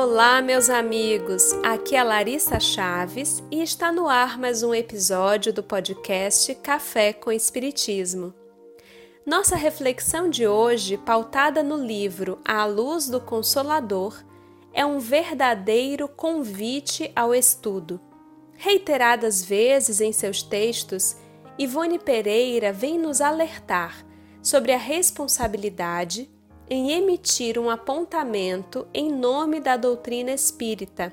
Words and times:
Olá, 0.00 0.40
meus 0.40 0.70
amigos! 0.70 1.52
Aqui 1.64 1.96
é 1.96 2.04
Larissa 2.04 2.60
Chaves 2.60 3.42
e 3.50 3.60
está 3.60 3.90
no 3.90 4.06
ar 4.06 4.38
mais 4.38 4.62
um 4.62 4.72
episódio 4.72 5.52
do 5.52 5.60
podcast 5.60 6.54
Café 6.54 7.12
com 7.12 7.32
Espiritismo. 7.32 8.32
Nossa 9.26 9.56
reflexão 9.56 10.30
de 10.30 10.46
hoje, 10.46 10.96
pautada 10.98 11.64
no 11.64 11.76
livro 11.76 12.38
A 12.44 12.64
Luz 12.64 13.08
do 13.08 13.20
Consolador, 13.20 14.24
é 14.72 14.86
um 14.86 15.00
verdadeiro 15.00 16.06
convite 16.06 17.10
ao 17.16 17.34
estudo. 17.34 18.00
Reiteradas 18.54 19.44
vezes 19.44 20.00
em 20.00 20.12
seus 20.12 20.44
textos, 20.44 21.16
Ivone 21.58 21.98
Pereira 21.98 22.72
vem 22.72 22.96
nos 22.96 23.20
alertar 23.20 24.06
sobre 24.40 24.70
a 24.70 24.78
responsabilidade 24.78 26.30
em 26.70 26.92
emitir 26.92 27.58
um 27.58 27.70
apontamento 27.70 28.86
em 28.92 29.10
nome 29.10 29.60
da 29.60 29.76
doutrina 29.76 30.32
espírita 30.32 31.12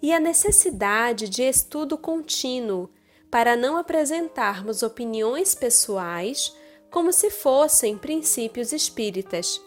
e 0.00 0.12
a 0.12 0.20
necessidade 0.20 1.28
de 1.28 1.42
estudo 1.42 1.96
contínuo 1.96 2.90
para 3.30 3.56
não 3.56 3.76
apresentarmos 3.76 4.82
opiniões 4.82 5.54
pessoais 5.54 6.54
como 6.90 7.12
se 7.12 7.30
fossem 7.30 7.96
princípios 7.96 8.72
espíritas. 8.72 9.62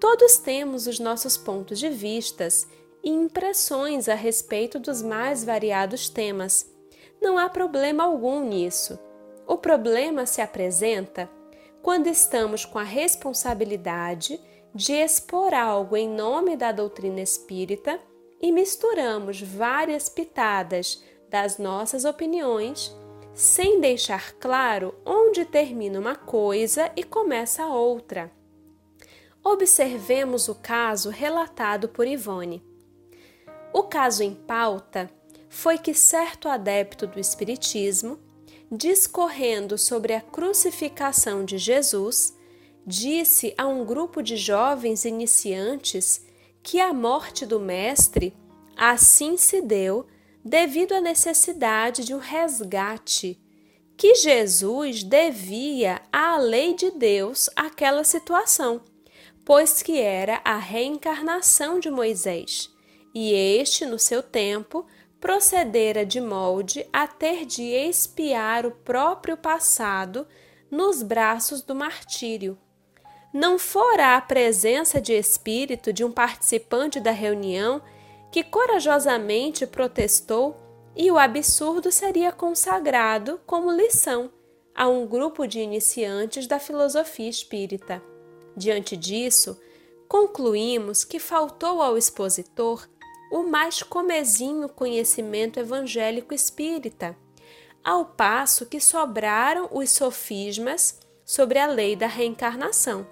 Todos 0.00 0.38
temos 0.38 0.86
os 0.86 0.98
nossos 0.98 1.36
pontos 1.36 1.78
de 1.78 1.90
vistas 1.90 2.66
e 3.02 3.10
impressões 3.10 4.08
a 4.08 4.14
respeito 4.14 4.78
dos 4.78 5.02
mais 5.02 5.44
variados 5.44 6.08
temas. 6.08 6.70
Não 7.20 7.36
há 7.36 7.50
problema 7.50 8.04
algum 8.04 8.42
nisso. 8.42 8.98
O 9.46 9.58
problema 9.58 10.24
se 10.24 10.40
apresenta 10.40 11.28
quando 11.84 12.06
estamos 12.06 12.64
com 12.64 12.78
a 12.78 12.82
responsabilidade 12.82 14.40
de 14.74 14.94
expor 14.94 15.52
algo 15.52 15.94
em 15.98 16.08
nome 16.08 16.56
da 16.56 16.72
doutrina 16.72 17.20
espírita 17.20 18.00
e 18.40 18.50
misturamos 18.50 19.42
várias 19.42 20.08
pitadas 20.08 21.04
das 21.28 21.58
nossas 21.58 22.06
opiniões, 22.06 22.96
sem 23.34 23.82
deixar 23.82 24.32
claro 24.36 24.94
onde 25.04 25.44
termina 25.44 26.00
uma 26.00 26.16
coisa 26.16 26.90
e 26.96 27.04
começa 27.04 27.66
outra. 27.66 28.32
Observemos 29.44 30.48
o 30.48 30.54
caso 30.54 31.10
relatado 31.10 31.90
por 31.90 32.06
Ivone. 32.06 32.64
O 33.74 33.82
caso 33.82 34.22
em 34.22 34.34
pauta 34.34 35.10
foi 35.50 35.76
que 35.76 35.92
certo 35.92 36.48
adepto 36.48 37.06
do 37.06 37.20
Espiritismo, 37.20 38.18
discorrendo 38.70 39.76
sobre 39.76 40.14
a 40.14 40.20
crucificação 40.20 41.44
de 41.44 41.58
Jesus, 41.58 42.36
disse 42.86 43.54
a 43.56 43.66
um 43.66 43.84
grupo 43.84 44.22
de 44.22 44.36
jovens 44.36 45.04
iniciantes 45.04 46.24
que 46.62 46.80
a 46.80 46.92
morte 46.92 47.46
do 47.46 47.60
Mestre 47.60 48.34
assim 48.76 49.36
se 49.36 49.60
deu 49.62 50.06
devido 50.44 50.92
à 50.92 51.00
necessidade 51.00 52.04
de 52.04 52.14
um 52.14 52.18
resgate, 52.18 53.40
que 53.96 54.14
Jesus 54.14 55.02
devia 55.02 56.02
à 56.12 56.36
lei 56.36 56.74
de 56.74 56.90
Deus 56.90 57.48
aquela 57.54 58.04
situação, 58.04 58.82
pois 59.44 59.82
que 59.82 59.98
era 59.98 60.40
a 60.44 60.56
reencarnação 60.56 61.78
de 61.78 61.90
Moisés, 61.90 62.70
e 63.14 63.32
este, 63.32 63.86
no 63.86 63.98
seu 63.98 64.22
tempo, 64.22 64.84
procedera 65.24 66.04
de 66.04 66.20
molde 66.20 66.86
a 66.92 67.08
ter 67.08 67.46
de 67.46 67.62
expiar 67.62 68.66
o 68.66 68.70
próprio 68.70 69.38
passado 69.38 70.28
nos 70.70 71.02
braços 71.02 71.62
do 71.62 71.74
martírio 71.74 72.58
não 73.34 73.58
fora 73.58 74.16
a 74.16 74.20
presença 74.20 75.00
de 75.00 75.12
espírito 75.12 75.92
de 75.92 76.04
um 76.04 76.12
participante 76.12 77.00
da 77.00 77.10
reunião 77.10 77.82
que 78.30 78.44
corajosamente 78.44 79.66
protestou 79.66 80.56
e 80.94 81.10
o 81.10 81.18
absurdo 81.18 81.90
seria 81.90 82.30
consagrado 82.30 83.40
como 83.44 83.72
lição 83.72 84.30
a 84.72 84.88
um 84.88 85.04
grupo 85.04 85.48
de 85.48 85.58
iniciantes 85.58 86.46
da 86.46 86.60
filosofia 86.60 87.28
espírita. 87.28 88.00
Diante 88.56 88.96
disso, 88.96 89.60
concluímos 90.06 91.02
que 91.02 91.18
faltou 91.18 91.82
ao 91.82 91.98
expositor 91.98 92.88
o 93.30 93.42
mais 93.42 93.82
comezinho 93.82 94.68
conhecimento 94.68 95.58
evangélico 95.58 96.34
espírita, 96.34 97.16
ao 97.82 98.04
passo 98.04 98.66
que 98.66 98.80
sobraram 98.80 99.68
os 99.72 99.90
sofismas 99.90 101.00
sobre 101.24 101.58
a 101.58 101.66
lei 101.66 101.96
da 101.96 102.06
reencarnação. 102.06 103.06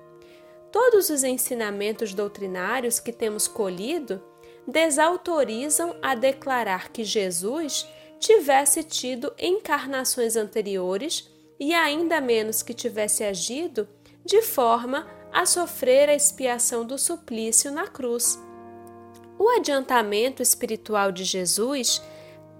Todos 0.70 1.10
os 1.10 1.22
ensinamentos 1.22 2.14
doutrinários 2.14 2.98
que 2.98 3.12
temos 3.12 3.46
colhido 3.46 4.22
desautorizam 4.66 5.96
a 6.00 6.14
declarar 6.14 6.90
que 6.90 7.04
Jesus 7.04 7.86
tivesse 8.18 8.82
tido 8.82 9.34
encarnações 9.38 10.36
anteriores 10.36 11.28
e 11.58 11.74
ainda 11.74 12.20
menos 12.20 12.62
que 12.62 12.72
tivesse 12.72 13.24
agido 13.24 13.88
de 14.24 14.40
forma 14.40 15.06
a 15.32 15.44
sofrer 15.44 16.08
a 16.08 16.14
expiação 16.14 16.86
do 16.86 16.96
suplício 16.96 17.70
na 17.72 17.88
cruz. 17.88 18.38
O 19.44 19.48
adiantamento 19.48 20.40
espiritual 20.40 21.10
de 21.10 21.24
Jesus 21.24 22.00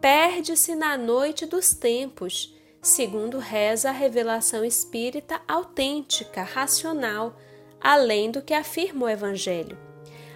perde-se 0.00 0.74
na 0.74 0.96
noite 0.96 1.46
dos 1.46 1.72
tempos, 1.72 2.56
segundo 2.82 3.38
reza 3.38 3.90
a 3.90 3.92
revelação 3.92 4.64
espírita 4.64 5.40
autêntica, 5.46 6.42
racional, 6.42 7.36
além 7.80 8.32
do 8.32 8.42
que 8.42 8.52
afirma 8.52 9.06
o 9.06 9.08
Evangelho. 9.08 9.78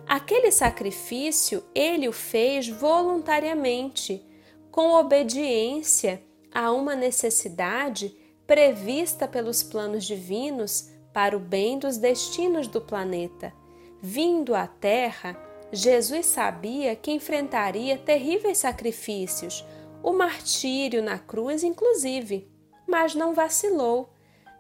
Aquele 0.07 0.53
sacrifício 0.53 1.65
ele 1.75 2.07
o 2.07 2.13
fez 2.13 2.69
voluntariamente, 2.69 4.25
com 4.71 4.93
obediência 4.95 6.23
a 6.55 6.71
uma 6.71 6.95
necessidade 6.95 8.17
prevista 8.47 9.27
pelos 9.27 9.65
planos 9.65 10.05
divinos 10.05 10.93
para 11.13 11.37
o 11.37 11.41
bem 11.41 11.77
dos 11.77 11.97
destinos 11.97 12.69
do 12.69 12.81
planeta. 12.81 13.53
Vindo 14.01 14.55
à 14.55 14.69
Terra, 14.69 15.45
Jesus 15.73 16.27
sabia 16.27 16.95
que 16.95 17.11
enfrentaria 17.11 17.99
terríveis 17.99 18.59
sacrifícios, 18.59 19.65
o 20.03 20.13
martírio 20.13 21.03
na 21.03 21.19
cruz, 21.19 21.65
inclusive, 21.65 22.49
mas 22.87 23.15
não 23.15 23.35
vacilou 23.35 24.09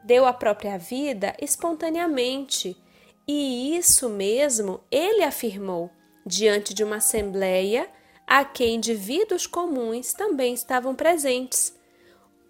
deu 0.06 0.24
a 0.24 0.32
própria 0.32 0.78
vida 0.78 1.34
espontaneamente. 1.40 2.76
E 3.26 3.76
isso 3.76 4.08
mesmo 4.08 4.80
ele 4.88 5.24
afirmou 5.24 5.90
diante 6.24 6.72
de 6.72 6.84
uma 6.84 6.96
assembleia 6.96 7.90
a 8.24 8.44
que 8.44 8.64
indivíduos 8.64 9.46
comuns 9.46 10.12
também 10.12 10.54
estavam 10.54 10.94
presentes. 10.94 11.76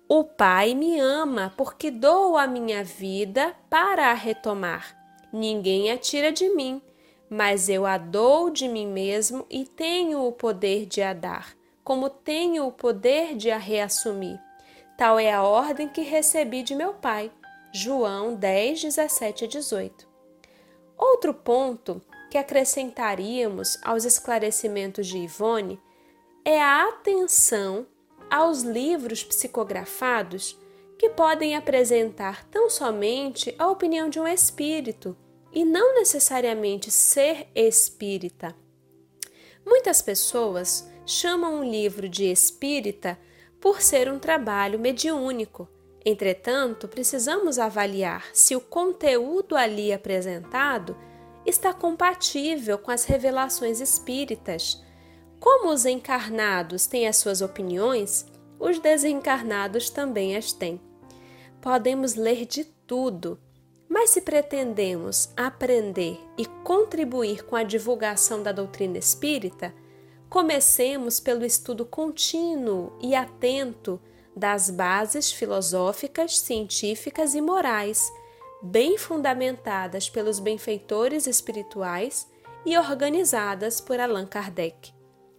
O 0.07 0.23
Pai 0.23 0.75
me 0.75 1.01
ama 1.01 1.53
porque 1.57 1.91
dou 1.91 2.37
a 2.37 2.47
minha 2.47 2.85
vida 2.85 3.57
para 3.71 4.11
a 4.11 4.15
retomar. 4.15 4.95
Ninguém 5.33 5.91
a 5.91 5.97
tira 5.97 6.31
de 6.31 6.49
mim, 6.51 6.81
mas 7.29 7.69
eu 7.69 7.85
a 7.85 7.99
dou 7.99 8.51
de 8.51 8.69
mim 8.69 8.87
mesmo 8.87 9.45
e 9.51 9.65
tenho 9.65 10.25
o 10.25 10.33
poder 10.33 10.87
de 10.87 11.03
a 11.03 11.13
dar, 11.13 11.57
como 11.83 12.09
tenho 12.09 12.67
o 12.67 12.73
poder 12.73 13.37
de 13.37 13.51
a 13.51 13.59
reassumir. 13.59 14.41
Tal 14.97 15.19
é 15.19 15.33
a 15.33 15.43
ordem 15.43 15.89
que 15.89 16.01
recebi 16.01 16.63
de 16.63 16.75
meu 16.75 16.95
Pai. 16.95 17.31
João 17.73 18.35
10, 18.35 18.83
17 18.83 19.45
a 19.45 19.49
18. 19.49 20.09
Outro 20.97 21.35
ponto 21.35 22.01
que 22.31 22.39
acrescentaríamos 22.39 23.79
aos 23.85 24.05
esclarecimentos 24.05 25.07
de 25.07 25.19
Ivone 25.19 25.79
é 26.45 26.63
a 26.63 26.89
atenção 26.89 27.87
aos 28.31 28.63
livros 28.63 29.23
psicografados 29.23 30.59
que 30.99 31.11
podem 31.11 31.55
apresentar 31.55 32.45
tão 32.47 32.71
somente 32.71 33.55
a 33.59 33.69
opinião 33.69 34.09
de 34.09 34.19
um 34.19 34.27
espírito 34.27 35.17
e 35.57 35.65
não 35.65 35.95
necessariamente 35.95 36.91
ser 36.91 37.49
espírita. 37.55 38.55
Muitas 39.67 40.01
pessoas 40.01 40.89
chamam 41.05 41.57
um 41.57 41.65
livro 41.65 42.09
de 42.09 42.31
espírita 42.31 43.19
por 43.61 43.83
ser 43.83 44.09
um 44.09 44.21
trabalho 44.21 44.79
mediúnico 44.79 45.69
Entretanto, 46.09 46.87
precisamos 46.87 47.59
avaliar 47.59 48.27
se 48.33 48.55
o 48.55 48.61
conteúdo 48.61 49.57
ali 49.57 49.93
apresentado 49.93 50.97
está 51.45 51.75
compatível 51.75 52.79
com 52.79 52.93
as 52.93 53.05
revelações 53.05 53.81
espíritas. 53.81 54.81
Como 55.41 55.69
os 55.69 55.85
encarnados 55.85 56.87
têm 56.87 57.09
as 57.09 57.17
suas 57.17 57.43
opiniões, 57.43 58.25
os 58.57 58.79
desencarnados 58.79 59.91
também 59.91 60.37
as 60.37 60.53
têm. 60.53 60.81
Podemos 61.61 62.15
ler 62.15 62.47
de 62.47 62.63
tudo, 62.65 63.37
mas 63.97 64.11
se 64.11 64.21
pretendemos 64.21 65.31
aprender 65.35 66.21
e 66.37 66.45
contribuir 66.45 67.47
com 67.47 67.57
a 67.57 67.63
divulgação 67.63 68.43
da 68.43 68.53
doutrina 68.53 68.99
espírita, 68.99 69.75
comecemos 70.29 71.19
pelo 71.19 71.47
estudo 71.47 71.87
contínuo 71.87 72.93
e 73.01 73.15
atento 73.15 73.99
das 74.37 74.69
bases 74.69 75.33
filosóficas, 75.33 76.39
científicas 76.41 77.35
e 77.35 77.41
morais, 77.41 78.13
bem 78.63 78.99
fundamentadas 78.99 80.11
pelos 80.11 80.39
benfeitores 80.39 81.27
espirituais 81.27 82.31
e 82.67 82.77
organizadas 82.77 83.81
por 83.81 83.99
Allan 83.99 84.27
Kardec. 84.27 84.93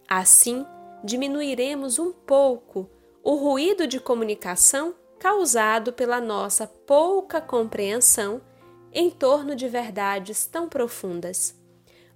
Assim, 0.08 0.66
diminuiremos 1.04 2.00
um 2.00 2.10
pouco 2.10 2.90
o 3.22 3.36
ruído 3.36 3.86
de 3.86 4.00
comunicação 4.00 4.96
causado 5.16 5.92
pela 5.92 6.20
nossa 6.20 6.66
pouca 6.66 7.40
compreensão 7.40 8.47
em 8.92 9.10
torno 9.10 9.54
de 9.54 9.68
verdades 9.68 10.46
tão 10.46 10.68
profundas. 10.68 11.54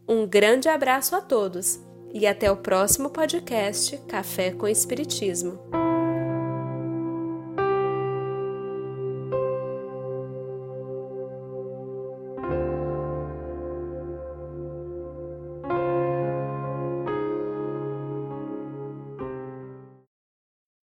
Um 0.08 0.26
grande 0.26 0.68
abraço 0.68 1.14
a 1.14 1.20
todos 1.20 1.80
e 2.12 2.26
até 2.26 2.50
o 2.50 2.56
próximo 2.56 3.10
podcast 3.10 3.96
Café 4.08 4.50
com 4.50 4.68
Espiritismo. 4.68 5.81